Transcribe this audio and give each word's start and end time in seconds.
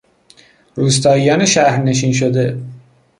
روستاییان 0.75 1.45
شهرنشین 1.45 2.11
شده 2.13 2.57